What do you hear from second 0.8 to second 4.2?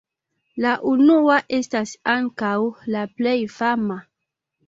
unua estas ankaŭ la plej fama.